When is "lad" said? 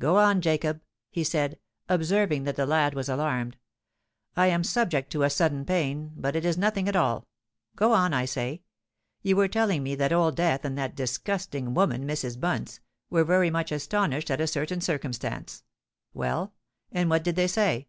2.66-2.94